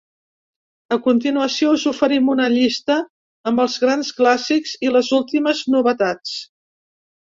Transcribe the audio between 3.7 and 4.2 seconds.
grans